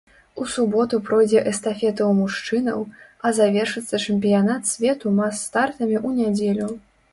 У 0.43 0.45
суботу 0.53 0.95
пройдзе 1.09 1.43
эстафета 1.51 2.01
ў 2.05 2.13
мужчынаў, 2.21 2.79
а 3.27 3.33
завершыцца 3.41 3.95
чэмпіянат 4.09 4.61
свету 4.73 5.15
мас-стартамі 5.21 5.97
ў 6.07 6.19
нядзелю. 6.19 6.67